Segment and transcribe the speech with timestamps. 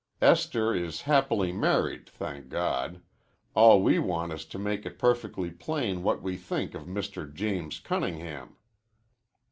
[0.19, 3.03] Esther is happily married, thank God.
[3.53, 7.31] All we want is to make it perfectly plain what we think of Mr.
[7.31, 8.55] James Cunningham."